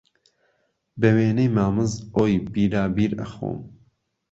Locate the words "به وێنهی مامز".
0.99-1.91